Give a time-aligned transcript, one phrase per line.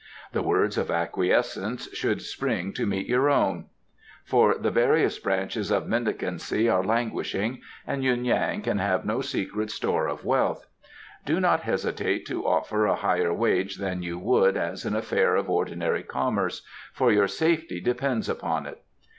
[0.31, 3.65] The words of acquiescence should spring to meet your own,
[4.25, 9.69] for the various branches of mendicancy are languishing, and Yuen Yan can have no secret
[9.69, 10.65] store of wealth.
[11.23, 15.51] Do not hesitate to offer a higher wage than you would as an affair of
[15.51, 18.81] ordinary commerce, for your safety depends upon it.